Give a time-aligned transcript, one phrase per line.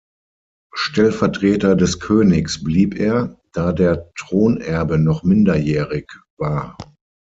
[0.73, 6.07] Stellvertreter des Königs blieb er, da der Thronerbe noch minderjährig
[6.39, 6.75] war.